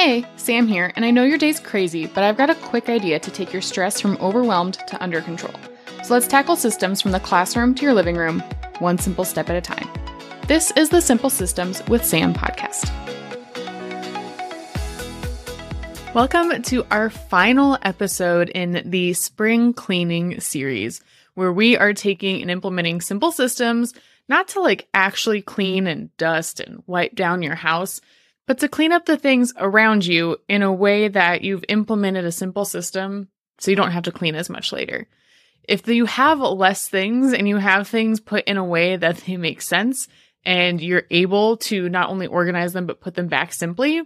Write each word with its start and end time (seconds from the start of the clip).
Hey, 0.00 0.24
Sam 0.36 0.68
here, 0.68 0.92
and 0.94 1.04
I 1.04 1.10
know 1.10 1.24
your 1.24 1.38
day's 1.38 1.58
crazy, 1.58 2.06
but 2.06 2.22
I've 2.22 2.36
got 2.36 2.50
a 2.50 2.54
quick 2.54 2.88
idea 2.88 3.18
to 3.18 3.32
take 3.32 3.52
your 3.52 3.60
stress 3.60 4.00
from 4.00 4.16
overwhelmed 4.18 4.74
to 4.86 5.02
under 5.02 5.20
control. 5.20 5.54
So 6.04 6.14
let's 6.14 6.28
tackle 6.28 6.54
systems 6.54 7.02
from 7.02 7.10
the 7.10 7.18
classroom 7.18 7.74
to 7.74 7.82
your 7.82 7.94
living 7.94 8.14
room, 8.14 8.40
one 8.78 8.98
simple 8.98 9.24
step 9.24 9.50
at 9.50 9.56
a 9.56 9.60
time. 9.60 9.88
This 10.46 10.70
is 10.76 10.90
the 10.90 11.00
Simple 11.00 11.30
Systems 11.30 11.84
with 11.88 12.04
Sam 12.04 12.32
podcast. 12.32 12.88
Welcome 16.14 16.62
to 16.62 16.86
our 16.92 17.10
final 17.10 17.76
episode 17.82 18.50
in 18.50 18.88
the 18.88 19.14
spring 19.14 19.72
cleaning 19.72 20.38
series, 20.38 21.00
where 21.34 21.52
we 21.52 21.76
are 21.76 21.92
taking 21.92 22.40
and 22.40 22.52
implementing 22.52 23.00
simple 23.00 23.32
systems, 23.32 23.94
not 24.28 24.46
to 24.46 24.60
like 24.60 24.86
actually 24.94 25.42
clean 25.42 25.88
and 25.88 26.16
dust 26.18 26.60
and 26.60 26.84
wipe 26.86 27.16
down 27.16 27.42
your 27.42 27.56
house 27.56 28.00
but 28.48 28.58
to 28.58 28.68
clean 28.68 28.92
up 28.92 29.04
the 29.04 29.18
things 29.18 29.52
around 29.58 30.06
you 30.06 30.38
in 30.48 30.62
a 30.62 30.72
way 30.72 31.06
that 31.06 31.42
you've 31.42 31.66
implemented 31.68 32.24
a 32.24 32.32
simple 32.32 32.64
system 32.64 33.28
so 33.58 33.70
you 33.70 33.76
don't 33.76 33.90
have 33.90 34.04
to 34.04 34.10
clean 34.10 34.34
as 34.34 34.48
much 34.48 34.72
later. 34.72 35.06
If 35.68 35.86
you 35.86 36.06
have 36.06 36.40
less 36.40 36.88
things 36.88 37.34
and 37.34 37.46
you 37.46 37.58
have 37.58 37.86
things 37.86 38.20
put 38.20 38.44
in 38.46 38.56
a 38.56 38.64
way 38.64 38.96
that 38.96 39.18
they 39.18 39.36
make 39.36 39.60
sense 39.60 40.08
and 40.46 40.80
you're 40.80 41.02
able 41.10 41.58
to 41.58 41.90
not 41.90 42.08
only 42.08 42.26
organize 42.26 42.72
them 42.72 42.86
but 42.86 43.02
put 43.02 43.14
them 43.14 43.28
back 43.28 43.52
simply, 43.52 44.00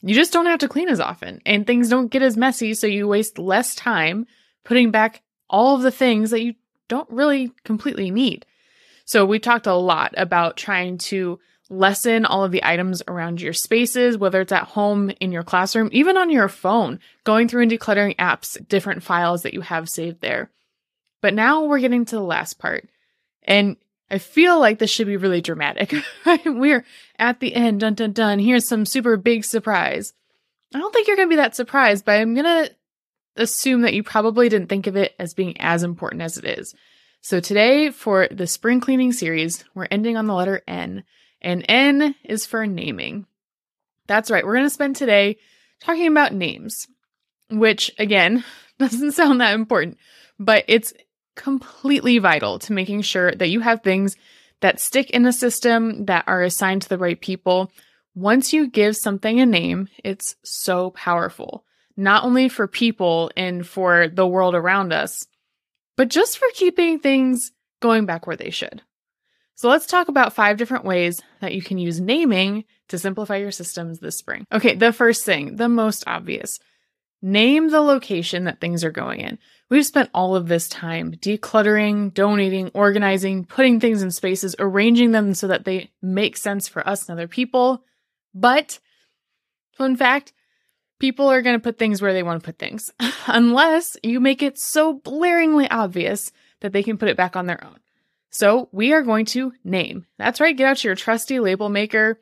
you 0.00 0.14
just 0.14 0.32
don't 0.32 0.46
have 0.46 0.60
to 0.60 0.68
clean 0.68 0.88
as 0.88 1.00
often 1.00 1.42
and 1.44 1.66
things 1.66 1.88
don't 1.88 2.12
get 2.12 2.22
as 2.22 2.36
messy 2.36 2.72
so 2.72 2.86
you 2.86 3.08
waste 3.08 3.36
less 3.36 3.74
time 3.74 4.26
putting 4.64 4.92
back 4.92 5.22
all 5.50 5.74
of 5.74 5.82
the 5.82 5.90
things 5.90 6.30
that 6.30 6.42
you 6.42 6.54
don't 6.86 7.10
really 7.10 7.50
completely 7.64 8.12
need. 8.12 8.46
So 9.06 9.26
we 9.26 9.40
talked 9.40 9.66
a 9.66 9.74
lot 9.74 10.14
about 10.16 10.56
trying 10.56 10.98
to 10.98 11.40
lessen 11.68 12.24
all 12.24 12.44
of 12.44 12.52
the 12.52 12.64
items 12.64 13.02
around 13.08 13.40
your 13.40 13.52
spaces, 13.52 14.16
whether 14.16 14.40
it's 14.40 14.52
at 14.52 14.64
home, 14.64 15.10
in 15.20 15.32
your 15.32 15.42
classroom, 15.42 15.88
even 15.92 16.16
on 16.16 16.30
your 16.30 16.48
phone, 16.48 17.00
going 17.24 17.48
through 17.48 17.62
and 17.62 17.70
decluttering 17.70 18.16
apps, 18.16 18.56
different 18.68 19.02
files 19.02 19.42
that 19.42 19.54
you 19.54 19.62
have 19.62 19.88
saved 19.88 20.20
there. 20.20 20.50
But 21.20 21.34
now 21.34 21.64
we're 21.64 21.80
getting 21.80 22.04
to 22.06 22.16
the 22.16 22.22
last 22.22 22.58
part. 22.58 22.88
And 23.42 23.76
I 24.10 24.18
feel 24.18 24.60
like 24.60 24.78
this 24.78 24.90
should 24.90 25.06
be 25.06 25.16
really 25.16 25.40
dramatic. 25.40 25.92
we're 26.44 26.84
at 27.18 27.40
the 27.40 27.54
end, 27.54 27.80
dun 27.80 27.94
dun 27.94 28.12
dun. 28.12 28.38
Here's 28.38 28.68
some 28.68 28.86
super 28.86 29.16
big 29.16 29.44
surprise. 29.44 30.12
I 30.74 30.78
don't 30.78 30.92
think 30.92 31.08
you're 31.08 31.16
going 31.16 31.28
to 31.28 31.32
be 31.32 31.36
that 31.36 31.56
surprised, 31.56 32.04
but 32.04 32.20
I'm 32.20 32.34
going 32.34 32.44
to 32.44 32.74
assume 33.36 33.82
that 33.82 33.94
you 33.94 34.02
probably 34.02 34.48
didn't 34.48 34.68
think 34.68 34.86
of 34.86 34.96
it 34.96 35.14
as 35.18 35.34
being 35.34 35.60
as 35.60 35.82
important 35.82 36.22
as 36.22 36.36
it 36.36 36.44
is. 36.44 36.74
So 37.20 37.40
today, 37.40 37.90
for 37.90 38.28
the 38.30 38.46
spring 38.46 38.80
cleaning 38.80 39.12
series, 39.12 39.64
we're 39.74 39.88
ending 39.90 40.16
on 40.16 40.26
the 40.26 40.34
letter 40.34 40.62
N. 40.68 41.02
And 41.40 41.64
N 41.68 42.14
is 42.24 42.46
for 42.46 42.66
naming. 42.66 43.26
That's 44.06 44.30
right. 44.30 44.44
We're 44.44 44.54
going 44.54 44.66
to 44.66 44.70
spend 44.70 44.96
today 44.96 45.38
talking 45.80 46.06
about 46.06 46.32
names, 46.32 46.86
which 47.50 47.92
again 47.98 48.44
doesn't 48.78 49.12
sound 49.12 49.40
that 49.40 49.54
important, 49.54 49.98
but 50.38 50.64
it's 50.68 50.92
completely 51.34 52.18
vital 52.18 52.58
to 52.58 52.72
making 52.72 53.02
sure 53.02 53.32
that 53.32 53.48
you 53.48 53.60
have 53.60 53.82
things 53.82 54.16
that 54.60 54.80
stick 54.80 55.10
in 55.10 55.22
the 55.22 55.32
system 55.32 56.06
that 56.06 56.24
are 56.26 56.42
assigned 56.42 56.82
to 56.82 56.88
the 56.88 56.98
right 56.98 57.20
people. 57.20 57.70
Once 58.14 58.52
you 58.52 58.68
give 58.68 58.96
something 58.96 59.38
a 59.40 59.46
name, 59.46 59.88
it's 60.02 60.34
so 60.42 60.90
powerful, 60.90 61.64
not 61.96 62.24
only 62.24 62.48
for 62.48 62.66
people 62.66 63.30
and 63.36 63.66
for 63.66 64.08
the 64.08 64.26
world 64.26 64.54
around 64.54 64.92
us, 64.92 65.26
but 65.96 66.08
just 66.08 66.38
for 66.38 66.48
keeping 66.54 66.98
things 66.98 67.52
going 67.80 68.06
back 68.06 68.26
where 68.26 68.36
they 68.36 68.50
should. 68.50 68.82
So 69.56 69.70
let's 69.70 69.86
talk 69.86 70.08
about 70.08 70.34
five 70.34 70.58
different 70.58 70.84
ways 70.84 71.22
that 71.40 71.54
you 71.54 71.62
can 71.62 71.78
use 71.78 71.98
naming 71.98 72.64
to 72.88 72.98
simplify 72.98 73.36
your 73.36 73.50
systems 73.50 73.98
this 73.98 74.18
spring. 74.18 74.46
Okay, 74.52 74.74
the 74.74 74.92
first 74.92 75.24
thing, 75.24 75.56
the 75.56 75.68
most 75.68 76.04
obvious, 76.06 76.60
name 77.22 77.70
the 77.70 77.80
location 77.80 78.44
that 78.44 78.60
things 78.60 78.84
are 78.84 78.90
going 78.90 79.20
in. 79.20 79.38
We've 79.70 79.86
spent 79.86 80.10
all 80.12 80.36
of 80.36 80.46
this 80.46 80.68
time 80.68 81.12
decluttering, 81.12 82.12
donating, 82.12 82.70
organizing, 82.74 83.46
putting 83.46 83.80
things 83.80 84.02
in 84.02 84.10
spaces, 84.10 84.54
arranging 84.58 85.12
them 85.12 85.32
so 85.32 85.48
that 85.48 85.64
they 85.64 85.90
make 86.02 86.36
sense 86.36 86.68
for 86.68 86.86
us 86.86 87.08
and 87.08 87.18
other 87.18 87.26
people. 87.26 87.82
But, 88.34 88.78
fun 89.72 89.96
fact, 89.96 90.34
people 91.00 91.28
are 91.28 91.40
going 91.40 91.58
to 91.58 91.62
put 91.62 91.78
things 91.78 92.02
where 92.02 92.12
they 92.12 92.22
want 92.22 92.42
to 92.42 92.44
put 92.44 92.58
things, 92.58 92.92
unless 93.26 93.96
you 94.02 94.20
make 94.20 94.42
it 94.42 94.58
so 94.58 94.98
blaringly 94.98 95.66
obvious 95.70 96.30
that 96.60 96.74
they 96.74 96.82
can 96.82 96.98
put 96.98 97.08
it 97.08 97.16
back 97.16 97.36
on 97.36 97.46
their 97.46 97.64
own. 97.64 97.78
So 98.36 98.68
we 98.70 98.92
are 98.92 99.00
going 99.00 99.24
to 99.26 99.54
name. 99.64 100.04
That's 100.18 100.42
right, 100.42 100.54
get 100.54 100.68
out 100.68 100.84
your 100.84 100.94
trusty 100.94 101.40
label 101.40 101.70
maker 101.70 102.20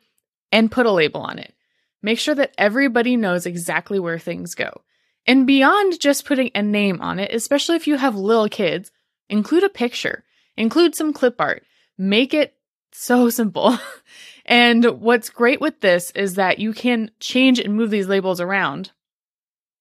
and 0.49 0.71
put 0.71 0.85
a 0.85 0.91
label 0.91 1.19
on 1.19 1.39
it. 1.39 1.53
Make 2.01 2.19
sure 2.19 2.35
that 2.35 2.53
everybody 2.57 3.17
knows 3.17 3.45
exactly 3.45 3.99
where 3.99 4.17
things 4.17 4.55
go. 4.55 4.79
And 5.27 5.45
beyond 5.45 5.99
just 5.99 6.23
putting 6.23 6.51
a 6.55 6.61
name 6.61 7.01
on 7.01 7.19
it, 7.19 7.33
especially 7.33 7.75
if 7.75 7.85
you 7.85 7.97
have 7.97 8.15
little 8.15 8.47
kids, 8.47 8.93
include 9.27 9.65
a 9.65 9.69
picture, 9.69 10.23
include 10.55 10.95
some 10.95 11.11
clip 11.11 11.35
art, 11.37 11.65
make 11.97 12.33
it 12.33 12.55
so 12.93 13.29
simple. 13.41 13.77
and 14.45 14.85
what's 15.01 15.29
great 15.29 15.59
with 15.59 15.81
this 15.81 16.11
is 16.11 16.35
that 16.35 16.59
you 16.59 16.71
can 16.71 17.11
change 17.19 17.59
and 17.59 17.75
move 17.75 17.89
these 17.89 18.07
labels 18.07 18.39
around, 18.39 18.91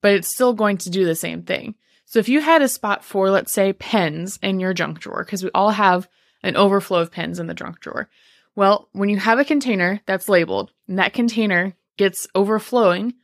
but 0.02 0.10
it's 0.14 0.34
still 0.34 0.52
going 0.52 0.78
to 0.78 0.90
do 0.90 1.04
the 1.04 1.14
same 1.14 1.44
thing. 1.44 1.76
So 2.06 2.18
if 2.18 2.28
you 2.28 2.40
had 2.40 2.60
a 2.60 2.66
spot 2.66 3.04
for, 3.04 3.30
let's 3.30 3.52
say, 3.52 3.72
pens 3.72 4.40
in 4.42 4.58
your 4.58 4.74
junk 4.74 4.98
drawer, 4.98 5.22
because 5.22 5.44
we 5.44 5.52
all 5.54 5.70
have 5.70 6.08
an 6.44 6.56
overflow 6.56 7.00
of 7.00 7.10
pens 7.10 7.41
in 7.41 7.49
the 7.49 7.55
junk 7.55 7.81
drawer. 7.81 8.09
Well, 8.55 8.88
when 8.93 9.09
you 9.09 9.19
have 9.19 9.41
a 9.41 9.44
container 9.44 10.00
that's 10.06 10.28
labeled 10.28 10.71
and 10.87 10.99
that 10.99 11.15
container 11.15 11.75
gets 11.97 12.28
overflowing, 12.34 13.15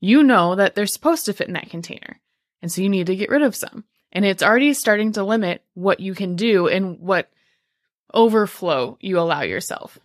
you 0.00 0.22
know 0.22 0.54
that 0.54 0.74
they're 0.74 0.86
supposed 0.86 1.26
to 1.26 1.34
fit 1.34 1.48
in 1.48 1.54
that 1.54 1.68
container. 1.68 2.20
And 2.62 2.72
so 2.72 2.80
you 2.80 2.88
need 2.88 3.08
to 3.08 3.16
get 3.16 3.28
rid 3.28 3.42
of 3.42 3.56
some. 3.56 3.84
And 4.12 4.24
it's 4.24 4.42
already 4.42 4.72
starting 4.72 5.12
to 5.12 5.24
limit 5.24 5.62
what 5.74 6.00
you 6.00 6.14
can 6.14 6.36
do 6.36 6.68
and 6.68 6.98
what 7.00 7.30
overflow 8.14 8.96
you 9.00 9.18
allow 9.18 9.42
yourself. 9.42 9.98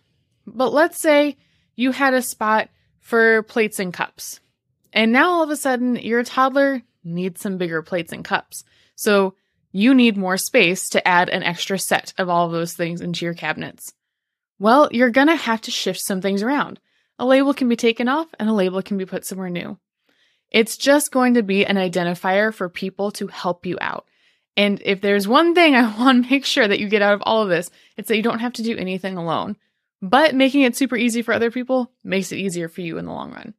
But 0.46 0.72
let's 0.72 1.00
say 1.00 1.36
you 1.74 1.92
had 1.92 2.14
a 2.14 2.22
spot 2.22 2.68
for 3.00 3.42
plates 3.44 3.78
and 3.78 3.92
cups. 3.92 4.40
And 4.92 5.12
now 5.12 5.30
all 5.30 5.42
of 5.42 5.50
a 5.50 5.56
sudden 5.56 5.96
your 5.96 6.24
toddler 6.24 6.82
needs 7.04 7.40
some 7.40 7.58
bigger 7.58 7.82
plates 7.82 8.12
and 8.12 8.24
cups. 8.24 8.64
So 8.96 9.34
you 9.72 9.94
need 9.94 10.16
more 10.16 10.36
space 10.36 10.88
to 10.90 11.06
add 11.06 11.28
an 11.28 11.42
extra 11.42 11.78
set 11.78 12.12
of 12.18 12.28
all 12.28 12.46
of 12.46 12.52
those 12.52 12.74
things 12.74 13.00
into 13.00 13.24
your 13.24 13.34
cabinets. 13.34 13.92
Well, 14.58 14.88
you're 14.92 15.10
going 15.10 15.26
to 15.28 15.36
have 15.36 15.60
to 15.62 15.70
shift 15.70 16.00
some 16.00 16.20
things 16.20 16.42
around. 16.42 16.80
A 17.18 17.26
label 17.26 17.54
can 17.54 17.68
be 17.68 17.76
taken 17.76 18.08
off 18.08 18.28
and 18.38 18.48
a 18.48 18.54
label 18.54 18.82
can 18.82 18.98
be 18.98 19.06
put 19.06 19.24
somewhere 19.24 19.50
new. 19.50 19.78
It's 20.50 20.76
just 20.76 21.12
going 21.12 21.34
to 21.34 21.42
be 21.42 21.66
an 21.66 21.76
identifier 21.76 22.52
for 22.52 22.68
people 22.68 23.10
to 23.12 23.26
help 23.26 23.66
you 23.66 23.78
out. 23.80 24.06
And 24.56 24.80
if 24.84 25.00
there's 25.00 25.28
one 25.28 25.54
thing 25.54 25.74
I 25.74 25.96
want 25.98 26.24
to 26.24 26.30
make 26.30 26.44
sure 26.44 26.66
that 26.66 26.80
you 26.80 26.88
get 26.88 27.02
out 27.02 27.14
of 27.14 27.22
all 27.24 27.42
of 27.42 27.48
this, 27.48 27.70
it's 27.96 28.08
that 28.08 28.16
you 28.16 28.22
don't 28.22 28.38
have 28.38 28.54
to 28.54 28.62
do 28.62 28.76
anything 28.76 29.16
alone. 29.16 29.56
But 30.02 30.34
making 30.34 30.62
it 30.62 30.76
super 30.76 30.96
easy 30.96 31.22
for 31.22 31.34
other 31.34 31.50
people 31.50 31.90
makes 32.04 32.32
it 32.32 32.38
easier 32.38 32.68
for 32.68 32.80
you 32.80 32.98
in 32.98 33.06
the 33.06 33.12
long 33.12 33.32
run. 33.32 33.54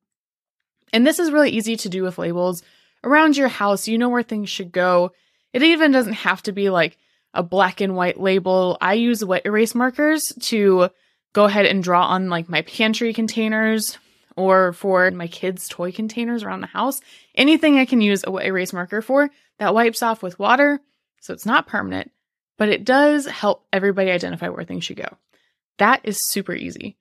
And 0.93 1.05
this 1.05 1.19
is 1.19 1.31
really 1.31 1.49
easy 1.49 1.75
to 1.77 1.89
do 1.89 2.03
with 2.03 2.17
labels. 2.17 2.63
Around 3.03 3.37
your 3.37 3.47
house, 3.47 3.87
you 3.87 3.97
know 3.97 4.09
where 4.09 4.23
things 4.23 4.49
should 4.49 4.71
go. 4.71 5.11
It 5.57 5.63
even 5.63 5.91
doesn't 5.91 6.13
have 6.13 6.43
to 6.43 6.51
be 6.51 6.69
like 6.69 6.99
a 7.33 7.41
black 7.41 7.81
and 7.81 7.95
white 7.95 8.19
label. 8.19 8.77
I 8.79 8.93
use 8.93 9.25
wet 9.25 9.41
erase 9.43 9.73
markers 9.73 10.31
to 10.41 10.89
go 11.33 11.45
ahead 11.45 11.65
and 11.65 11.81
draw 11.81 12.05
on 12.05 12.29
like 12.29 12.47
my 12.47 12.61
pantry 12.61 13.11
containers 13.11 13.97
or 14.35 14.73
for 14.73 15.09
my 15.09 15.25
kids' 15.25 15.67
toy 15.67 15.91
containers 15.91 16.43
around 16.43 16.61
the 16.61 16.67
house. 16.67 17.01
Anything 17.33 17.79
I 17.79 17.85
can 17.85 18.01
use 18.01 18.23
a 18.23 18.29
wet 18.29 18.45
erase 18.45 18.71
marker 18.71 19.01
for 19.01 19.31
that 19.57 19.73
wipes 19.73 20.03
off 20.03 20.21
with 20.21 20.37
water. 20.37 20.79
So 21.21 21.33
it's 21.33 21.47
not 21.47 21.65
permanent, 21.65 22.11
but 22.59 22.69
it 22.69 22.85
does 22.85 23.25
help 23.25 23.65
everybody 23.73 24.11
identify 24.11 24.49
where 24.49 24.63
things 24.63 24.83
should 24.83 24.97
go. 24.97 25.17
That 25.79 26.01
is 26.03 26.29
super 26.29 26.53
easy. 26.53 26.97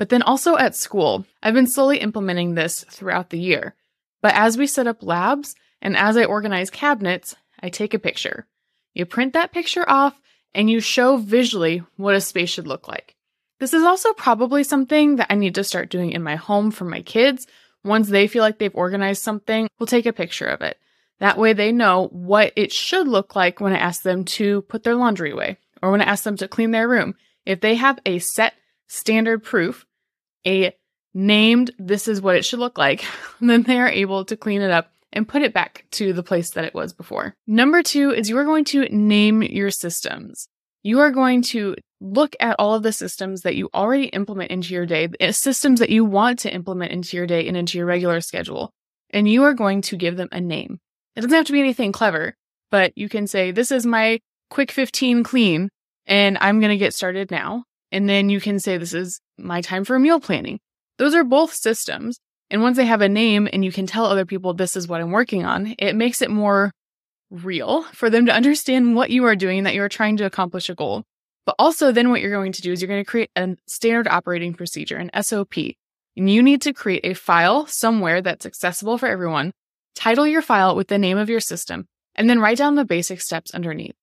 But 0.00 0.08
then 0.08 0.22
also 0.22 0.56
at 0.56 0.74
school, 0.74 1.24
I've 1.40 1.54
been 1.54 1.68
slowly 1.68 1.98
implementing 1.98 2.56
this 2.56 2.84
throughout 2.90 3.30
the 3.30 3.38
year. 3.38 3.76
But 4.22 4.34
as 4.34 4.58
we 4.58 4.66
set 4.66 4.88
up 4.88 5.04
labs 5.04 5.54
and 5.80 5.96
as 5.96 6.16
I 6.16 6.24
organize 6.24 6.68
cabinets, 6.68 7.36
I 7.62 7.68
take 7.68 7.94
a 7.94 7.98
picture. 7.98 8.46
You 8.94 9.06
print 9.06 9.32
that 9.32 9.52
picture 9.52 9.88
off 9.88 10.20
and 10.54 10.68
you 10.68 10.80
show 10.80 11.16
visually 11.16 11.82
what 11.96 12.14
a 12.14 12.20
space 12.20 12.50
should 12.50 12.66
look 12.66 12.88
like. 12.88 13.14
This 13.60 13.72
is 13.72 13.84
also 13.84 14.12
probably 14.12 14.64
something 14.64 15.16
that 15.16 15.28
I 15.30 15.36
need 15.36 15.54
to 15.54 15.64
start 15.64 15.88
doing 15.88 16.12
in 16.12 16.22
my 16.22 16.36
home 16.36 16.70
for 16.70 16.84
my 16.84 17.00
kids. 17.02 17.46
Once 17.84 18.08
they 18.08 18.26
feel 18.26 18.42
like 18.42 18.58
they've 18.58 18.74
organized 18.74 19.22
something, 19.22 19.68
we'll 19.78 19.86
take 19.86 20.06
a 20.06 20.12
picture 20.12 20.46
of 20.46 20.62
it. 20.62 20.78
That 21.20 21.38
way 21.38 21.52
they 21.52 21.70
know 21.70 22.08
what 22.08 22.52
it 22.56 22.72
should 22.72 23.06
look 23.06 23.36
like 23.36 23.60
when 23.60 23.72
I 23.72 23.78
ask 23.78 24.02
them 24.02 24.24
to 24.24 24.62
put 24.62 24.82
their 24.82 24.96
laundry 24.96 25.30
away 25.30 25.58
or 25.80 25.90
when 25.90 26.00
I 26.00 26.04
ask 26.04 26.24
them 26.24 26.36
to 26.38 26.48
clean 26.48 26.72
their 26.72 26.88
room. 26.88 27.14
If 27.46 27.60
they 27.60 27.76
have 27.76 28.00
a 28.04 28.18
set 28.18 28.54
standard 28.88 29.44
proof, 29.44 29.86
a 30.46 30.74
named 31.14 31.70
this 31.78 32.08
is 32.08 32.20
what 32.20 32.36
it 32.36 32.44
should 32.44 32.58
look 32.58 32.78
like, 32.78 33.04
then 33.40 33.62
they 33.62 33.78
are 33.78 33.88
able 33.88 34.24
to 34.26 34.36
clean 34.36 34.62
it 34.62 34.70
up 34.70 34.91
and 35.12 35.28
put 35.28 35.42
it 35.42 35.52
back 35.52 35.84
to 35.92 36.12
the 36.12 36.22
place 36.22 36.50
that 36.50 36.64
it 36.64 36.74
was 36.74 36.92
before. 36.92 37.34
Number 37.46 37.82
two 37.82 38.10
is 38.10 38.28
you 38.28 38.38
are 38.38 38.44
going 38.44 38.64
to 38.66 38.88
name 38.90 39.42
your 39.42 39.70
systems. 39.70 40.48
you 40.84 40.98
are 40.98 41.12
going 41.12 41.42
to 41.42 41.76
look 42.00 42.34
at 42.40 42.56
all 42.58 42.74
of 42.74 42.82
the 42.82 42.92
systems 42.92 43.42
that 43.42 43.54
you 43.54 43.70
already 43.72 44.06
implement 44.06 44.50
into 44.50 44.74
your 44.74 44.84
day, 44.84 45.08
eh, 45.20 45.30
systems 45.30 45.78
that 45.78 45.90
you 45.90 46.04
want 46.04 46.40
to 46.40 46.52
implement 46.52 46.90
into 46.90 47.16
your 47.16 47.26
day 47.26 47.46
and 47.46 47.56
into 47.56 47.78
your 47.78 47.86
regular 47.86 48.20
schedule, 48.20 48.72
and 49.10 49.28
you 49.28 49.44
are 49.44 49.54
going 49.54 49.80
to 49.80 49.96
give 49.96 50.16
them 50.16 50.28
a 50.32 50.40
name. 50.40 50.80
It 51.14 51.20
doesn't 51.20 51.36
have 51.36 51.46
to 51.46 51.52
be 51.52 51.60
anything 51.60 51.92
clever, 51.92 52.34
but 52.70 52.92
you 52.96 53.08
can 53.08 53.26
say, 53.26 53.52
This 53.52 53.70
is 53.70 53.86
my 53.86 54.18
quick 54.50 54.72
15 54.72 55.22
clean, 55.22 55.68
and 56.06 56.36
I'm 56.40 56.58
going 56.58 56.70
to 56.70 56.76
get 56.76 56.94
started 56.94 57.30
now. 57.30 57.64
And 57.92 58.08
then 58.08 58.30
you 58.30 58.40
can 58.40 58.58
say, 58.58 58.78
This 58.78 58.94
is 58.94 59.20
my 59.38 59.60
time 59.60 59.84
for 59.84 59.98
meal 59.98 60.18
planning. 60.18 60.58
Those 60.98 61.14
are 61.14 61.24
both 61.24 61.54
systems. 61.54 62.18
And 62.52 62.60
once 62.60 62.76
they 62.76 62.84
have 62.84 63.00
a 63.00 63.08
name 63.08 63.48
and 63.50 63.64
you 63.64 63.72
can 63.72 63.86
tell 63.86 64.04
other 64.04 64.26
people 64.26 64.52
this 64.52 64.76
is 64.76 64.86
what 64.86 65.00
I'm 65.00 65.10
working 65.10 65.44
on, 65.44 65.74
it 65.78 65.96
makes 65.96 66.20
it 66.20 66.30
more 66.30 66.70
real 67.30 67.82
for 67.94 68.10
them 68.10 68.26
to 68.26 68.32
understand 68.32 68.94
what 68.94 69.08
you 69.08 69.24
are 69.24 69.34
doing, 69.34 69.62
that 69.62 69.74
you 69.74 69.82
are 69.82 69.88
trying 69.88 70.18
to 70.18 70.26
accomplish 70.26 70.68
a 70.68 70.74
goal. 70.74 71.02
But 71.46 71.56
also, 71.58 71.90
then 71.90 72.10
what 72.10 72.20
you're 72.20 72.30
going 72.30 72.52
to 72.52 72.60
do 72.60 72.70
is 72.70 72.82
you're 72.82 72.90
going 72.90 73.02
to 73.02 73.10
create 73.10 73.30
a 73.34 73.56
standard 73.66 74.06
operating 74.06 74.52
procedure, 74.52 74.98
an 74.98 75.10
SOP. 75.22 75.54
And 76.14 76.28
you 76.28 76.42
need 76.42 76.60
to 76.62 76.74
create 76.74 77.06
a 77.06 77.14
file 77.14 77.66
somewhere 77.66 78.20
that's 78.20 78.44
accessible 78.44 78.98
for 78.98 79.08
everyone, 79.08 79.52
title 79.94 80.26
your 80.26 80.42
file 80.42 80.76
with 80.76 80.88
the 80.88 80.98
name 80.98 81.16
of 81.16 81.30
your 81.30 81.40
system, 81.40 81.86
and 82.14 82.28
then 82.28 82.38
write 82.38 82.58
down 82.58 82.74
the 82.74 82.84
basic 82.84 83.22
steps 83.22 83.54
underneath. 83.54 83.96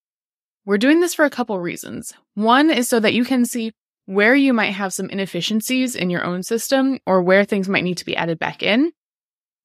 We're 0.66 0.80
doing 0.80 1.02
this 1.02 1.14
for 1.14 1.24
a 1.24 1.30
couple 1.30 1.60
reasons. 1.60 2.14
One 2.34 2.72
is 2.72 2.90
so 2.90 3.00
that 3.00 3.14
you 3.14 3.26
can 3.26 3.46
see 3.46 3.74
where 4.10 4.34
you 4.34 4.54
might 4.54 4.72
have 4.72 4.92
some 4.92 5.08
inefficiencies 5.12 5.96
in 5.96 6.10
your 6.10 6.24
own 6.24 6.42
system 6.42 6.98
or 7.06 7.22
where 7.22 7.46
things 7.46 7.70
might 7.70 7.84
need 7.84 8.00
to 8.00 8.06
be 8.06 8.16
added 8.16 8.40
back 8.40 8.64
in, 8.64 8.92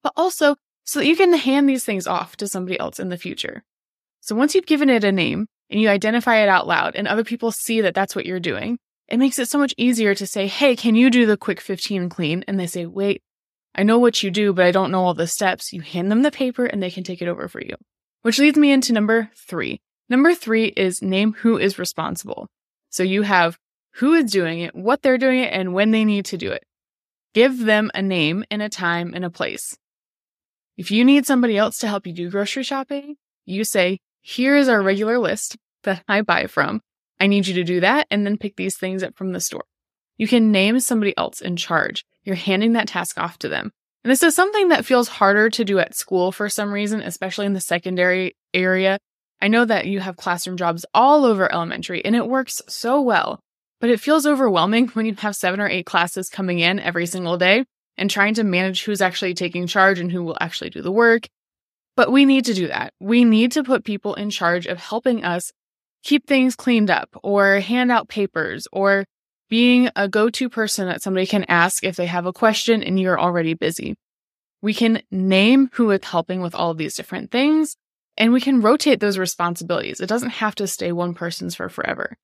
but 0.02 0.12
also 0.18 0.54
so 0.84 0.98
that 0.98 1.06
you 1.06 1.16
can 1.16 1.32
hand 1.32 1.66
these 1.66 1.82
things 1.82 2.06
off 2.06 2.36
to 2.36 2.46
somebody 2.46 2.78
else 2.78 3.00
in 3.00 3.08
the 3.08 3.16
future. 3.16 3.64
So 4.20 4.36
once 4.36 4.54
you've 4.54 4.66
given 4.66 4.90
it 4.90 5.02
a 5.02 5.10
name 5.10 5.46
and 5.70 5.80
you 5.80 5.88
identify 5.88 6.42
it 6.42 6.50
out 6.50 6.66
loud 6.66 6.94
and 6.94 7.08
other 7.08 7.24
people 7.24 7.52
see 7.52 7.80
that 7.80 7.94
that's 7.94 8.14
what 8.14 8.26
you're 8.26 8.38
doing, 8.38 8.76
it 9.08 9.16
makes 9.16 9.38
it 9.38 9.48
so 9.48 9.56
much 9.56 9.72
easier 9.78 10.14
to 10.14 10.26
say, 10.26 10.46
Hey, 10.46 10.76
can 10.76 10.94
you 10.94 11.08
do 11.08 11.24
the 11.24 11.38
quick 11.38 11.58
15 11.58 12.10
clean? 12.10 12.44
And 12.46 12.60
they 12.60 12.66
say, 12.66 12.84
wait, 12.84 13.22
I 13.74 13.82
know 13.82 13.98
what 13.98 14.22
you 14.22 14.30
do, 14.30 14.52
but 14.52 14.66
I 14.66 14.72
don't 14.72 14.90
know 14.90 15.04
all 15.04 15.14
the 15.14 15.26
steps. 15.26 15.72
You 15.72 15.80
hand 15.80 16.10
them 16.10 16.20
the 16.20 16.30
paper 16.30 16.66
and 16.66 16.82
they 16.82 16.90
can 16.90 17.02
take 17.02 17.22
it 17.22 17.28
over 17.28 17.48
for 17.48 17.62
you. 17.62 17.76
Which 18.20 18.38
leads 18.38 18.58
me 18.58 18.72
into 18.72 18.92
number 18.92 19.30
three. 19.34 19.80
Number 20.10 20.34
three 20.34 20.66
is 20.66 21.00
name 21.00 21.32
who 21.32 21.56
is 21.56 21.78
responsible. 21.78 22.46
So 22.90 23.02
you 23.02 23.22
have 23.22 23.58
who 23.96 24.14
is 24.14 24.30
doing 24.30 24.60
it, 24.60 24.74
what 24.74 25.02
they're 25.02 25.18
doing 25.18 25.40
it, 25.40 25.52
and 25.52 25.74
when 25.74 25.90
they 25.90 26.04
need 26.04 26.24
to 26.26 26.36
do 26.36 26.50
it. 26.50 26.64
Give 27.32 27.58
them 27.58 27.90
a 27.94 28.02
name 28.02 28.44
and 28.50 28.62
a 28.62 28.68
time 28.68 29.12
and 29.14 29.24
a 29.24 29.30
place. 29.30 29.76
If 30.76 30.90
you 30.90 31.04
need 31.04 31.26
somebody 31.26 31.56
else 31.56 31.78
to 31.78 31.88
help 31.88 32.06
you 32.06 32.12
do 32.12 32.30
grocery 32.30 32.64
shopping, 32.64 33.16
you 33.44 33.64
say, 33.64 33.98
here 34.22 34.56
is 34.56 34.68
our 34.68 34.82
regular 34.82 35.18
list 35.18 35.56
that 35.84 36.02
I 36.08 36.22
buy 36.22 36.46
from. 36.46 36.80
I 37.20 37.26
need 37.26 37.46
you 37.46 37.54
to 37.54 37.64
do 37.64 37.80
that 37.80 38.06
and 38.10 38.26
then 38.26 38.38
pick 38.38 38.56
these 38.56 38.76
things 38.76 39.02
up 39.02 39.16
from 39.16 39.32
the 39.32 39.40
store. 39.40 39.64
You 40.16 40.26
can 40.26 40.52
name 40.52 40.80
somebody 40.80 41.16
else 41.16 41.40
in 41.40 41.56
charge. 41.56 42.04
You're 42.24 42.36
handing 42.36 42.72
that 42.72 42.88
task 42.88 43.18
off 43.18 43.38
to 43.40 43.48
them. 43.48 43.72
And 44.02 44.10
this 44.10 44.22
is 44.22 44.34
something 44.34 44.68
that 44.68 44.84
feels 44.84 45.08
harder 45.08 45.50
to 45.50 45.64
do 45.64 45.78
at 45.78 45.94
school 45.94 46.32
for 46.32 46.48
some 46.48 46.72
reason, 46.72 47.00
especially 47.00 47.46
in 47.46 47.52
the 47.52 47.60
secondary 47.60 48.36
area. 48.52 48.98
I 49.40 49.48
know 49.48 49.64
that 49.64 49.86
you 49.86 50.00
have 50.00 50.16
classroom 50.16 50.56
jobs 50.56 50.84
all 50.94 51.24
over 51.24 51.50
elementary 51.50 52.04
and 52.04 52.14
it 52.14 52.28
works 52.28 52.62
so 52.68 53.00
well, 53.00 53.40
but 53.84 53.90
it 53.90 54.00
feels 54.00 54.24
overwhelming 54.24 54.88
when 54.88 55.04
you 55.04 55.14
have 55.16 55.36
seven 55.36 55.60
or 55.60 55.68
eight 55.68 55.84
classes 55.84 56.30
coming 56.30 56.58
in 56.58 56.80
every 56.80 57.04
single 57.04 57.36
day 57.36 57.66
and 57.98 58.08
trying 58.08 58.32
to 58.32 58.42
manage 58.42 58.82
who's 58.82 59.02
actually 59.02 59.34
taking 59.34 59.66
charge 59.66 60.00
and 60.00 60.10
who 60.10 60.22
will 60.22 60.38
actually 60.40 60.70
do 60.70 60.80
the 60.80 60.90
work. 60.90 61.28
But 61.94 62.10
we 62.10 62.24
need 62.24 62.46
to 62.46 62.54
do 62.54 62.68
that. 62.68 62.94
We 62.98 63.26
need 63.26 63.52
to 63.52 63.62
put 63.62 63.84
people 63.84 64.14
in 64.14 64.30
charge 64.30 64.64
of 64.64 64.78
helping 64.78 65.22
us 65.22 65.52
keep 66.02 66.26
things 66.26 66.56
cleaned 66.56 66.88
up 66.88 67.10
or 67.22 67.60
hand 67.60 67.92
out 67.92 68.08
papers 68.08 68.66
or 68.72 69.04
being 69.50 69.90
a 69.96 70.08
go 70.08 70.30
to 70.30 70.48
person 70.48 70.86
that 70.86 71.02
somebody 71.02 71.26
can 71.26 71.44
ask 71.44 71.84
if 71.84 71.94
they 71.94 72.06
have 72.06 72.24
a 72.24 72.32
question 72.32 72.82
and 72.82 72.98
you're 72.98 73.20
already 73.20 73.52
busy. 73.52 73.96
We 74.62 74.72
can 74.72 75.02
name 75.10 75.68
who 75.74 75.90
is 75.90 76.00
helping 76.04 76.40
with 76.40 76.54
all 76.54 76.70
of 76.70 76.78
these 76.78 76.96
different 76.96 77.30
things 77.30 77.76
and 78.16 78.32
we 78.32 78.40
can 78.40 78.62
rotate 78.62 79.00
those 79.00 79.18
responsibilities. 79.18 80.00
It 80.00 80.08
doesn't 80.08 80.30
have 80.30 80.54
to 80.54 80.66
stay 80.66 80.90
one 80.90 81.12
person's 81.12 81.54
for 81.54 81.68
forever. 81.68 82.16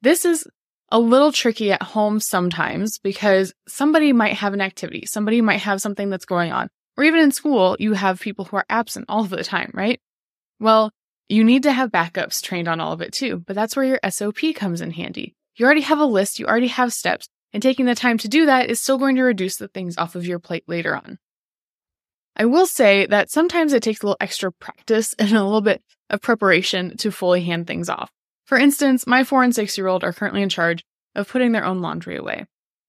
This 0.00 0.24
is 0.24 0.46
a 0.92 1.00
little 1.00 1.32
tricky 1.32 1.72
at 1.72 1.82
home 1.82 2.20
sometimes 2.20 2.98
because 2.98 3.54
somebody 3.66 4.12
might 4.12 4.34
have 4.34 4.52
an 4.52 4.60
activity, 4.60 5.06
somebody 5.06 5.40
might 5.40 5.60
have 5.60 5.80
something 5.80 6.10
that's 6.10 6.26
going 6.26 6.52
on, 6.52 6.68
or 6.98 7.04
even 7.04 7.20
in 7.20 7.32
school, 7.32 7.76
you 7.80 7.94
have 7.94 8.20
people 8.20 8.44
who 8.44 8.58
are 8.58 8.66
absent 8.68 9.06
all 9.08 9.22
of 9.22 9.30
the 9.30 9.42
time, 9.42 9.70
right? 9.72 9.98
Well, 10.60 10.92
you 11.30 11.44
need 11.44 11.62
to 11.62 11.72
have 11.72 11.90
backups 11.90 12.42
trained 12.42 12.68
on 12.68 12.78
all 12.78 12.92
of 12.92 13.00
it 13.00 13.14
too, 13.14 13.42
but 13.46 13.56
that's 13.56 13.74
where 13.74 13.86
your 13.86 14.00
SOP 14.06 14.54
comes 14.54 14.82
in 14.82 14.90
handy. 14.90 15.34
You 15.56 15.64
already 15.64 15.80
have 15.80 15.98
a 15.98 16.04
list, 16.04 16.38
you 16.38 16.44
already 16.44 16.66
have 16.68 16.92
steps, 16.92 17.26
and 17.54 17.62
taking 17.62 17.86
the 17.86 17.94
time 17.94 18.18
to 18.18 18.28
do 18.28 18.44
that 18.44 18.68
is 18.68 18.78
still 18.78 18.98
going 18.98 19.16
to 19.16 19.22
reduce 19.22 19.56
the 19.56 19.68
things 19.68 19.96
off 19.96 20.14
of 20.14 20.26
your 20.26 20.40
plate 20.40 20.64
later 20.66 20.94
on. 20.94 21.18
I 22.36 22.44
will 22.44 22.66
say 22.66 23.06
that 23.06 23.30
sometimes 23.30 23.72
it 23.72 23.82
takes 23.82 24.02
a 24.02 24.06
little 24.06 24.16
extra 24.20 24.52
practice 24.52 25.14
and 25.18 25.30
a 25.32 25.42
little 25.42 25.62
bit 25.62 25.82
of 26.10 26.20
preparation 26.20 26.98
to 26.98 27.10
fully 27.10 27.44
hand 27.44 27.66
things 27.66 27.88
off. 27.88 28.10
For 28.52 28.58
instance, 28.58 29.06
my 29.06 29.24
four 29.24 29.42
and 29.42 29.54
six 29.54 29.78
year 29.78 29.86
old 29.86 30.04
are 30.04 30.12
currently 30.12 30.42
in 30.42 30.50
charge 30.50 30.84
of 31.14 31.26
putting 31.26 31.52
their 31.52 31.64
own 31.64 31.80
laundry 31.80 32.18
away. 32.18 32.44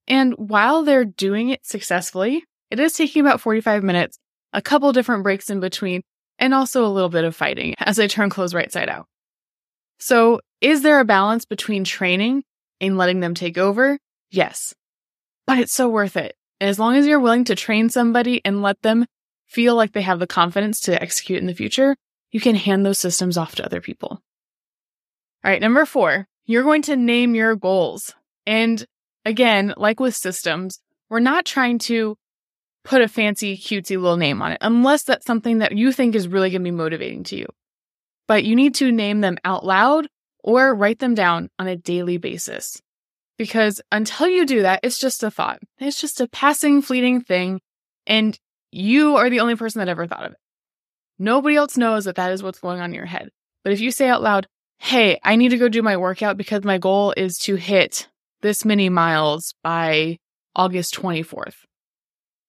And 0.09 0.33
while 0.33 0.83
they're 0.83 1.05
doing 1.05 1.51
it 1.51 1.65
successfully, 1.65 2.43
it 2.69 2.81
is 2.81 2.91
taking 2.91 3.21
about 3.21 3.39
45 3.39 3.81
minutes, 3.81 4.19
a 4.51 4.61
couple 4.61 4.91
different 4.91 5.23
breaks 5.23 5.49
in 5.49 5.61
between, 5.61 6.01
and 6.37 6.53
also 6.53 6.85
a 6.85 6.91
little 6.91 7.07
bit 7.07 7.23
of 7.23 7.33
fighting 7.33 7.75
as 7.79 7.95
they 7.95 8.09
turn 8.09 8.29
clothes 8.29 8.53
right 8.53 8.73
side 8.73 8.89
out. 8.89 9.05
So, 9.99 10.41
is 10.59 10.81
there 10.81 10.99
a 10.99 11.05
balance 11.05 11.45
between 11.45 11.85
training 11.85 12.43
and 12.81 12.97
letting 12.97 13.21
them 13.21 13.33
take 13.33 13.57
over? 13.57 13.97
Yes. 14.31 14.73
But 15.47 15.59
it's 15.59 15.73
so 15.73 15.87
worth 15.87 16.17
it. 16.17 16.35
As 16.59 16.77
long 16.77 16.97
as 16.97 17.07
you're 17.07 17.21
willing 17.21 17.45
to 17.45 17.55
train 17.55 17.87
somebody 17.87 18.41
and 18.43 18.61
let 18.61 18.81
them 18.81 19.05
feel 19.47 19.75
like 19.75 19.93
they 19.93 20.01
have 20.01 20.19
the 20.19 20.27
confidence 20.27 20.81
to 20.81 21.01
execute 21.01 21.39
in 21.39 21.47
the 21.47 21.55
future, 21.55 21.95
you 22.33 22.41
can 22.41 22.55
hand 22.55 22.85
those 22.85 22.99
systems 22.99 23.37
off 23.37 23.55
to 23.55 23.65
other 23.65 23.79
people. 23.79 24.21
All 25.43 25.51
right, 25.51 25.61
number 25.61 25.85
four, 25.85 26.27
you're 26.45 26.63
going 26.63 26.83
to 26.83 26.95
name 26.95 27.35
your 27.35 27.55
goals. 27.55 28.13
And 28.47 28.85
again, 29.25 29.73
like 29.75 29.99
with 29.99 30.15
systems, 30.15 30.79
we're 31.09 31.19
not 31.19 31.45
trying 31.45 31.79
to 31.79 32.17
put 32.85 33.01
a 33.01 33.07
fancy, 33.07 33.57
cutesy 33.57 33.99
little 33.99 34.17
name 34.17 34.41
on 34.41 34.53
it, 34.53 34.57
unless 34.61 35.03
that's 35.03 35.25
something 35.25 35.59
that 35.59 35.75
you 35.75 35.91
think 35.91 36.15
is 36.15 36.27
really 36.27 36.49
going 36.49 36.61
to 36.61 36.71
be 36.71 36.71
motivating 36.71 37.23
to 37.25 37.35
you. 37.35 37.47
But 38.27 38.45
you 38.45 38.55
need 38.55 38.75
to 38.75 38.91
name 38.91 39.21
them 39.21 39.37
out 39.43 39.65
loud 39.65 40.07
or 40.43 40.73
write 40.73 40.99
them 40.99 41.13
down 41.13 41.49
on 41.59 41.67
a 41.67 41.75
daily 41.75 42.17
basis. 42.17 42.81
Because 43.37 43.81
until 43.91 44.27
you 44.27 44.45
do 44.45 44.61
that, 44.61 44.79
it's 44.83 44.99
just 44.99 45.23
a 45.23 45.31
thought. 45.31 45.59
It's 45.79 45.99
just 45.99 46.21
a 46.21 46.27
passing, 46.27 46.81
fleeting 46.81 47.21
thing. 47.21 47.59
And 48.07 48.37
you 48.71 49.17
are 49.17 49.29
the 49.29 49.39
only 49.39 49.55
person 49.55 49.79
that 49.79 49.89
ever 49.89 50.07
thought 50.07 50.25
of 50.25 50.31
it. 50.31 50.37
Nobody 51.19 51.55
else 51.55 51.77
knows 51.77 52.05
that 52.05 52.15
that 52.15 52.31
is 52.31 52.43
what's 52.43 52.59
going 52.59 52.79
on 52.79 52.91
in 52.91 52.95
your 52.95 53.05
head. 53.05 53.29
But 53.63 53.73
if 53.73 53.81
you 53.81 53.91
say 53.91 54.07
out 54.07 54.21
loud, 54.21 54.47
hey, 54.83 55.17
I 55.23 55.37
need 55.37 55.49
to 55.49 55.57
go 55.57 55.69
do 55.69 55.81
my 55.81 55.95
workout 55.95 56.35
because 56.35 56.65
my 56.65 56.77
goal 56.77 57.13
is 57.15 57.37
to 57.39 57.55
hit 57.55 58.09
this 58.41 58.65
many 58.65 58.89
miles 58.89 59.53
by 59.63 60.17
August 60.57 60.93
24th. 60.95 61.55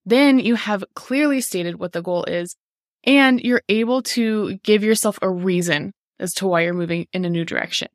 Then 0.04 0.40
you 0.40 0.56
have 0.56 0.82
clearly 0.96 1.40
stated 1.40 1.78
what 1.78 1.92
the 1.92 2.02
goal 2.02 2.24
is 2.24 2.56
and 3.04 3.40
you're 3.40 3.62
able 3.68 4.02
to 4.02 4.56
give 4.64 4.82
yourself 4.82 5.16
a 5.22 5.30
reason 5.30 5.92
as 6.18 6.34
to 6.34 6.48
why 6.48 6.62
you're 6.62 6.74
moving 6.74 7.06
in 7.12 7.24
a 7.24 7.30
new 7.30 7.44
direction. 7.44 7.86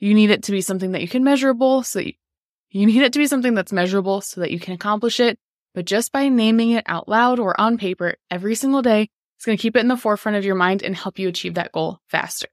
You 0.00 0.14
need 0.14 0.30
it 0.30 0.42
to 0.44 0.52
be 0.52 0.62
something 0.62 0.90
that 0.90 1.00
you 1.00 1.08
can 1.08 1.22
measurable 1.22 1.84
so 1.84 2.00
you, 2.00 2.14
you 2.70 2.86
need 2.86 3.02
it 3.02 3.12
to 3.12 3.20
be 3.20 3.28
something 3.28 3.54
that's 3.54 3.72
measurable 3.72 4.20
so 4.20 4.40
that 4.40 4.50
you 4.50 4.58
can 4.58 4.74
accomplish 4.74 5.20
it. 5.20 5.38
But 5.76 5.84
just 5.84 6.10
by 6.10 6.28
naming 6.28 6.72
it 6.72 6.84
out 6.88 7.08
loud 7.08 7.38
or 7.38 7.58
on 7.60 7.78
paper 7.78 8.16
every 8.32 8.56
single 8.56 8.82
day, 8.82 9.08
it's 9.36 9.46
going 9.46 9.56
to 9.56 9.62
keep 9.62 9.76
it 9.76 9.80
in 9.80 9.88
the 9.88 9.96
forefront 9.96 10.36
of 10.36 10.44
your 10.44 10.56
mind 10.56 10.82
and 10.82 10.96
help 10.96 11.20
you 11.20 11.28
achieve 11.28 11.54
that 11.54 11.70
goal 11.70 12.00
faster. 12.08 12.48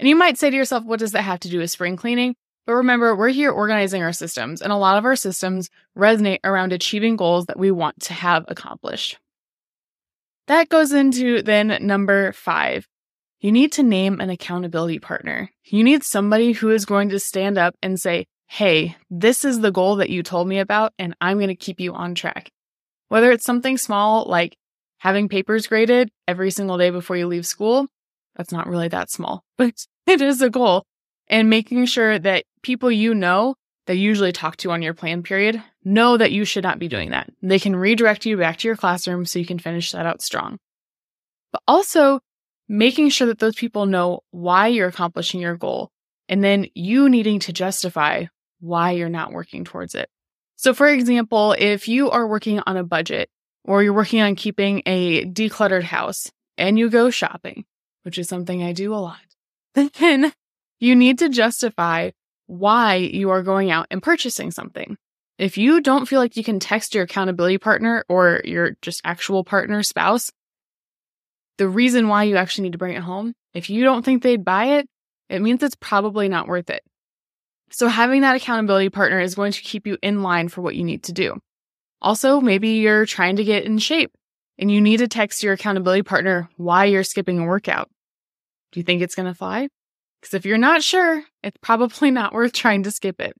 And 0.00 0.08
you 0.08 0.16
might 0.16 0.38
say 0.38 0.48
to 0.48 0.56
yourself, 0.56 0.82
what 0.82 0.98
does 0.98 1.12
that 1.12 1.22
have 1.22 1.40
to 1.40 1.50
do 1.50 1.58
with 1.58 1.70
spring 1.70 1.94
cleaning? 1.94 2.34
But 2.66 2.76
remember, 2.76 3.14
we're 3.14 3.28
here 3.28 3.50
organizing 3.50 4.02
our 4.02 4.14
systems, 4.14 4.62
and 4.62 4.72
a 4.72 4.76
lot 4.76 4.96
of 4.96 5.04
our 5.04 5.14
systems 5.14 5.68
resonate 5.96 6.38
around 6.42 6.72
achieving 6.72 7.16
goals 7.16 7.44
that 7.46 7.58
we 7.58 7.70
want 7.70 8.00
to 8.04 8.14
have 8.14 8.46
accomplished. 8.48 9.18
That 10.46 10.70
goes 10.70 10.94
into 10.94 11.42
then 11.42 11.76
number 11.82 12.32
five. 12.32 12.88
You 13.40 13.52
need 13.52 13.72
to 13.72 13.82
name 13.82 14.20
an 14.20 14.30
accountability 14.30 15.00
partner. 15.00 15.50
You 15.64 15.84
need 15.84 16.02
somebody 16.02 16.52
who 16.52 16.70
is 16.70 16.86
going 16.86 17.10
to 17.10 17.18
stand 17.18 17.58
up 17.58 17.74
and 17.82 18.00
say, 18.00 18.26
Hey, 18.46 18.96
this 19.10 19.44
is 19.44 19.60
the 19.60 19.70
goal 19.70 19.96
that 19.96 20.08
you 20.08 20.22
told 20.22 20.48
me 20.48 20.60
about, 20.60 20.94
and 20.98 21.14
I'm 21.20 21.36
going 21.36 21.48
to 21.48 21.54
keep 21.54 21.78
you 21.78 21.92
on 21.92 22.14
track. 22.14 22.50
Whether 23.08 23.32
it's 23.32 23.44
something 23.44 23.76
small 23.76 24.24
like 24.26 24.56
having 24.96 25.28
papers 25.28 25.66
graded 25.66 26.10
every 26.26 26.50
single 26.50 26.78
day 26.78 26.88
before 26.88 27.18
you 27.18 27.26
leave 27.26 27.46
school, 27.46 27.86
that's 28.40 28.52
not 28.52 28.66
really 28.66 28.88
that 28.88 29.10
small, 29.10 29.44
but 29.58 29.86
it 30.06 30.22
is 30.22 30.40
a 30.40 30.50
goal. 30.50 30.84
And 31.28 31.48
making 31.48 31.84
sure 31.84 32.18
that 32.18 32.44
people 32.62 32.90
you 32.90 33.14
know 33.14 33.54
that 33.86 33.96
you 33.96 34.02
usually 34.02 34.32
talk 34.32 34.56
to 34.56 34.70
on 34.72 34.82
your 34.82 34.94
plan 34.94 35.22
period 35.22 35.62
know 35.84 36.16
that 36.16 36.32
you 36.32 36.44
should 36.44 36.64
not 36.64 36.78
be 36.78 36.88
doing 36.88 37.10
that. 37.10 37.30
They 37.42 37.58
can 37.58 37.76
redirect 37.76 38.26
you 38.26 38.36
back 38.36 38.58
to 38.58 38.68
your 38.68 38.76
classroom 38.76 39.24
so 39.26 39.38
you 39.38 39.46
can 39.46 39.58
finish 39.58 39.92
that 39.92 40.06
out 40.06 40.22
strong. 40.22 40.58
But 41.52 41.62
also 41.68 42.20
making 42.68 43.10
sure 43.10 43.26
that 43.28 43.38
those 43.38 43.54
people 43.54 43.86
know 43.86 44.20
why 44.30 44.68
you're 44.68 44.88
accomplishing 44.88 45.40
your 45.40 45.56
goal 45.56 45.90
and 46.28 46.42
then 46.42 46.66
you 46.74 47.08
needing 47.08 47.40
to 47.40 47.52
justify 47.52 48.24
why 48.60 48.92
you're 48.92 49.08
not 49.08 49.32
working 49.32 49.64
towards 49.64 49.94
it. 49.94 50.08
So, 50.56 50.74
for 50.74 50.88
example, 50.88 51.54
if 51.58 51.88
you 51.88 52.10
are 52.10 52.26
working 52.26 52.60
on 52.66 52.76
a 52.76 52.84
budget 52.84 53.28
or 53.64 53.82
you're 53.82 53.92
working 53.92 54.20
on 54.20 54.34
keeping 54.34 54.82
a 54.86 55.24
decluttered 55.24 55.82
house 55.82 56.30
and 56.58 56.78
you 56.78 56.90
go 56.90 57.10
shopping, 57.10 57.64
which 58.02 58.18
is 58.18 58.28
something 58.28 58.62
I 58.62 58.72
do 58.72 58.94
a 58.94 58.96
lot, 58.96 59.20
then 59.74 60.32
you 60.78 60.94
need 60.96 61.18
to 61.18 61.28
justify 61.28 62.10
why 62.46 62.96
you 62.96 63.30
are 63.30 63.42
going 63.42 63.70
out 63.70 63.86
and 63.90 64.02
purchasing 64.02 64.50
something. 64.50 64.96
If 65.38 65.56
you 65.56 65.80
don't 65.80 66.06
feel 66.06 66.20
like 66.20 66.36
you 66.36 66.44
can 66.44 66.60
text 66.60 66.94
your 66.94 67.04
accountability 67.04 67.58
partner 67.58 68.04
or 68.08 68.42
your 68.44 68.72
just 68.82 69.00
actual 69.04 69.44
partner, 69.44 69.82
spouse, 69.82 70.30
the 71.56 71.68
reason 71.68 72.08
why 72.08 72.24
you 72.24 72.36
actually 72.36 72.64
need 72.64 72.72
to 72.72 72.78
bring 72.78 72.94
it 72.94 73.02
home, 73.02 73.34
if 73.54 73.70
you 73.70 73.84
don't 73.84 74.04
think 74.04 74.22
they'd 74.22 74.44
buy 74.44 74.78
it, 74.78 74.86
it 75.28 75.40
means 75.40 75.62
it's 75.62 75.76
probably 75.76 76.28
not 76.28 76.48
worth 76.48 76.68
it. 76.70 76.82
So 77.70 77.88
having 77.88 78.22
that 78.22 78.36
accountability 78.36 78.90
partner 78.90 79.20
is 79.20 79.34
going 79.34 79.52
to 79.52 79.60
keep 79.60 79.86
you 79.86 79.96
in 80.02 80.22
line 80.22 80.48
for 80.48 80.60
what 80.60 80.74
you 80.74 80.84
need 80.84 81.04
to 81.04 81.12
do. 81.12 81.38
Also, 82.02 82.40
maybe 82.40 82.70
you're 82.70 83.06
trying 83.06 83.36
to 83.36 83.44
get 83.44 83.64
in 83.64 83.78
shape 83.78 84.10
and 84.60 84.70
you 84.70 84.80
need 84.80 84.98
to 84.98 85.08
text 85.08 85.42
your 85.42 85.54
accountability 85.54 86.02
partner 86.02 86.48
why 86.56 86.84
you're 86.84 87.02
skipping 87.02 87.38
a 87.38 87.46
workout. 87.46 87.90
Do 88.70 88.78
you 88.78 88.84
think 88.84 89.00
it's 89.00 89.14
going 89.14 89.26
to 89.26 89.34
fly? 89.34 89.68
Because 90.20 90.34
if 90.34 90.44
you're 90.44 90.58
not 90.58 90.82
sure, 90.82 91.24
it's 91.42 91.56
probably 91.62 92.10
not 92.10 92.34
worth 92.34 92.52
trying 92.52 92.84
to 92.84 92.90
skip 92.90 93.20
it. 93.20 93.34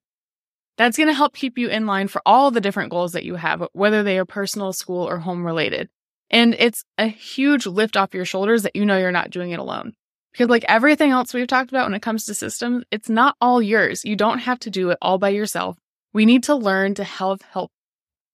That's 0.79 0.97
going 0.97 1.09
to 1.09 1.15
help 1.15 1.35
keep 1.35 1.59
you 1.59 1.69
in 1.69 1.87
line 1.87 2.09
for 2.09 2.23
all 2.25 2.51
the 2.51 2.63
different 2.63 2.91
goals 2.91 3.13
that 3.13 3.25
you 3.25 3.35
have, 3.35 3.69
whether 3.75 4.03
they 4.03 4.19
are 4.19 4.25
personal, 4.25 4.73
school, 4.73 5.07
or 5.07 5.19
home 5.19 5.45
related. 5.45 5.91
And 6.31 6.57
it's 6.59 6.85
a 6.97 7.07
huge 7.07 7.67
lift 7.67 7.99
off 7.99 8.15
your 8.15 8.25
shoulders 8.25 8.63
that 8.63 8.75
you 8.75 8.87
know 8.87 8.97
you're 8.97 9.13
not 9.13 9.31
doing 9.31 9.51
it 9.51 9.59
alone. 9.59 9.93
Because, 10.33 10.49
like 10.49 10.65
everything 10.69 11.11
else 11.11 11.35
we've 11.35 11.47
talked 11.47 11.71
about 11.71 11.87
when 11.87 11.95
it 11.95 12.03
comes 12.03 12.25
to 12.25 12.35
systems, 12.35 12.85
it's 12.91 13.11
not 13.11 13.37
all 13.41 13.61
yours. 13.61 14.05
You 14.05 14.17
don't 14.17 14.39
have 14.39 14.61
to 14.61 14.71
do 14.71 14.91
it 14.91 14.99
all 15.03 15.19
by 15.19 15.31
yourself. 15.31 15.77
We 16.15 16.25
need 16.25 16.45
to 16.45 16.55
learn 16.55 16.95
to 16.95 17.05
help 17.05 17.43
help. 17.43 17.73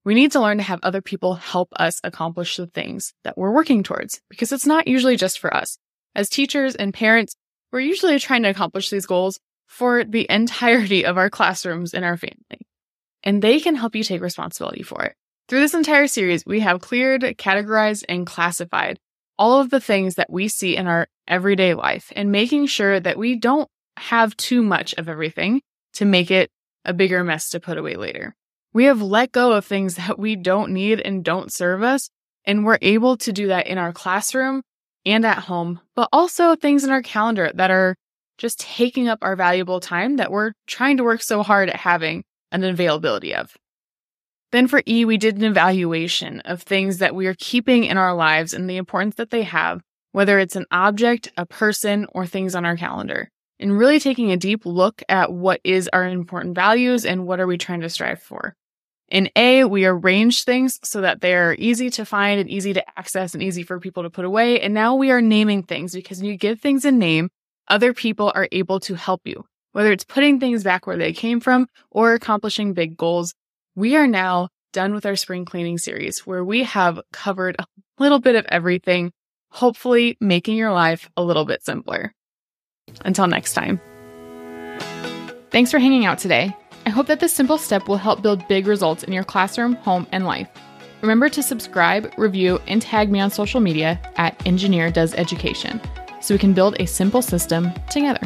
We 0.06 0.14
need 0.14 0.30
to 0.32 0.40
learn 0.40 0.58
to 0.58 0.62
have 0.62 0.78
other 0.84 1.02
people 1.02 1.34
help 1.34 1.68
us 1.74 2.00
accomplish 2.04 2.56
the 2.56 2.68
things 2.68 3.12
that 3.24 3.36
we're 3.36 3.50
working 3.50 3.82
towards 3.82 4.20
because 4.30 4.52
it's 4.52 4.64
not 4.64 4.86
usually 4.86 5.16
just 5.16 5.40
for 5.40 5.52
us. 5.52 5.78
As 6.14 6.28
teachers 6.28 6.76
and 6.76 6.94
parents, 6.94 7.34
we're 7.72 7.80
usually 7.80 8.20
trying 8.20 8.44
to 8.44 8.48
accomplish 8.48 8.88
these 8.88 9.04
goals 9.04 9.40
for 9.66 10.04
the 10.04 10.24
entirety 10.30 11.04
of 11.04 11.18
our 11.18 11.28
classrooms 11.28 11.92
and 11.92 12.04
our 12.04 12.16
family. 12.16 12.68
And 13.24 13.42
they 13.42 13.58
can 13.58 13.74
help 13.74 13.96
you 13.96 14.04
take 14.04 14.20
responsibility 14.20 14.84
for 14.84 15.02
it. 15.02 15.16
Through 15.48 15.58
this 15.58 15.74
entire 15.74 16.06
series, 16.06 16.46
we 16.46 16.60
have 16.60 16.80
cleared, 16.80 17.22
categorized, 17.22 18.04
and 18.08 18.28
classified 18.28 19.00
all 19.36 19.60
of 19.60 19.70
the 19.70 19.80
things 19.80 20.14
that 20.14 20.30
we 20.30 20.46
see 20.46 20.76
in 20.76 20.86
our 20.86 21.08
everyday 21.26 21.74
life 21.74 22.12
and 22.14 22.30
making 22.30 22.66
sure 22.66 23.00
that 23.00 23.18
we 23.18 23.34
don't 23.34 23.68
have 23.96 24.36
too 24.36 24.62
much 24.62 24.94
of 24.98 25.08
everything 25.08 25.62
to 25.94 26.04
make 26.04 26.30
it 26.30 26.48
a 26.84 26.94
bigger 26.94 27.24
mess 27.24 27.48
to 27.48 27.58
put 27.58 27.76
away 27.76 27.96
later. 27.96 28.36
We 28.76 28.84
have 28.84 29.00
let 29.00 29.32
go 29.32 29.52
of 29.52 29.64
things 29.64 29.94
that 29.94 30.18
we 30.18 30.36
don't 30.36 30.70
need 30.70 31.00
and 31.00 31.24
don't 31.24 31.50
serve 31.50 31.82
us. 31.82 32.10
And 32.44 32.62
we're 32.62 32.76
able 32.82 33.16
to 33.16 33.32
do 33.32 33.46
that 33.46 33.68
in 33.68 33.78
our 33.78 33.90
classroom 33.90 34.60
and 35.06 35.24
at 35.24 35.38
home, 35.38 35.80
but 35.94 36.10
also 36.12 36.54
things 36.54 36.84
in 36.84 36.90
our 36.90 37.00
calendar 37.00 37.50
that 37.54 37.70
are 37.70 37.96
just 38.36 38.60
taking 38.60 39.08
up 39.08 39.20
our 39.22 39.34
valuable 39.34 39.80
time 39.80 40.16
that 40.16 40.30
we're 40.30 40.52
trying 40.66 40.98
to 40.98 41.04
work 41.04 41.22
so 41.22 41.42
hard 41.42 41.70
at 41.70 41.76
having 41.76 42.22
an 42.52 42.64
availability 42.64 43.34
of. 43.34 43.56
Then 44.52 44.68
for 44.68 44.82
E, 44.86 45.06
we 45.06 45.16
did 45.16 45.38
an 45.38 45.44
evaluation 45.44 46.40
of 46.40 46.60
things 46.60 46.98
that 46.98 47.14
we 47.14 47.26
are 47.28 47.36
keeping 47.38 47.84
in 47.84 47.96
our 47.96 48.14
lives 48.14 48.52
and 48.52 48.68
the 48.68 48.76
importance 48.76 49.14
that 49.14 49.30
they 49.30 49.44
have, 49.44 49.80
whether 50.12 50.38
it's 50.38 50.54
an 50.54 50.66
object, 50.70 51.32
a 51.38 51.46
person, 51.46 52.06
or 52.12 52.26
things 52.26 52.54
on 52.54 52.66
our 52.66 52.76
calendar. 52.76 53.30
And 53.58 53.78
really 53.78 53.98
taking 53.98 54.32
a 54.32 54.36
deep 54.36 54.66
look 54.66 55.02
at 55.08 55.32
what 55.32 55.62
is 55.64 55.88
our 55.94 56.06
important 56.06 56.54
values 56.54 57.06
and 57.06 57.26
what 57.26 57.40
are 57.40 57.46
we 57.46 57.56
trying 57.56 57.80
to 57.80 57.88
strive 57.88 58.20
for. 58.20 58.54
In 59.08 59.30
A, 59.36 59.64
we 59.64 59.86
arrange 59.86 60.44
things 60.44 60.80
so 60.82 61.00
that 61.02 61.20
they're 61.20 61.54
easy 61.58 61.90
to 61.90 62.04
find 62.04 62.40
and 62.40 62.50
easy 62.50 62.72
to 62.72 62.98
access 62.98 63.34
and 63.34 63.42
easy 63.42 63.62
for 63.62 63.78
people 63.78 64.02
to 64.02 64.10
put 64.10 64.24
away. 64.24 64.60
And 64.60 64.74
now 64.74 64.96
we 64.96 65.10
are 65.10 65.20
naming 65.20 65.62
things 65.62 65.94
because 65.94 66.18
when 66.18 66.26
you 66.28 66.36
give 66.36 66.60
things 66.60 66.84
a 66.84 66.90
name, 66.90 67.30
other 67.68 67.92
people 67.92 68.32
are 68.34 68.48
able 68.50 68.80
to 68.80 68.94
help 68.94 69.22
you, 69.24 69.44
whether 69.72 69.92
it's 69.92 70.04
putting 70.04 70.40
things 70.40 70.64
back 70.64 70.86
where 70.86 70.96
they 70.96 71.12
came 71.12 71.40
from 71.40 71.68
or 71.90 72.14
accomplishing 72.14 72.72
big 72.72 72.96
goals 72.96 73.34
we 73.76 73.94
are 73.94 74.06
now 74.06 74.48
done 74.72 74.94
with 74.94 75.06
our 75.06 75.16
spring 75.16 75.44
cleaning 75.44 75.78
series 75.78 76.26
where 76.26 76.42
we 76.42 76.64
have 76.64 76.98
covered 77.12 77.56
a 77.58 77.66
little 77.98 78.18
bit 78.18 78.34
of 78.34 78.46
everything, 78.48 79.12
hopefully 79.50 80.16
making 80.20 80.56
your 80.56 80.72
life 80.72 81.08
a 81.16 81.22
little 81.22 81.44
bit 81.44 81.62
simpler. 81.62 82.12
Until 83.04 83.26
next 83.26 83.52
time. 83.52 83.80
Thanks 85.50 85.70
for 85.70 85.78
hanging 85.78 86.06
out 86.06 86.18
today. 86.18 86.56
I 86.86 86.90
hope 86.90 87.08
that 87.08 87.18
this 87.18 87.32
simple 87.32 87.58
step 87.58 87.88
will 87.88 87.96
help 87.96 88.22
build 88.22 88.46
big 88.46 88.68
results 88.68 89.02
in 89.02 89.12
your 89.12 89.24
classroom, 89.24 89.74
home, 89.74 90.06
and 90.12 90.24
life. 90.24 90.48
Remember 91.02 91.28
to 91.28 91.42
subscribe, 91.42 92.12
review, 92.16 92.60
and 92.68 92.80
tag 92.80 93.10
me 93.10 93.18
on 93.18 93.28
social 93.28 93.60
media 93.60 94.00
at 94.16 94.40
Engineer 94.46 94.92
Does 94.92 95.12
Education 95.14 95.80
so 96.20 96.32
we 96.32 96.38
can 96.38 96.52
build 96.52 96.76
a 96.78 96.86
simple 96.86 97.22
system 97.22 97.72
together. 97.90 98.20